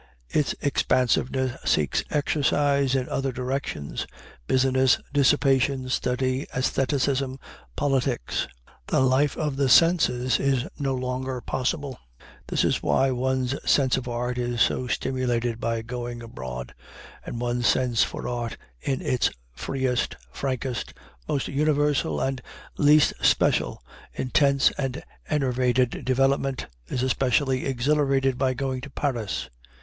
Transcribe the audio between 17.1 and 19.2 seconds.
and one's sense for art in